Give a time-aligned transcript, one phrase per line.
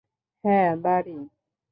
[0.43, 1.17] হ্যাঁ, বাড়ি।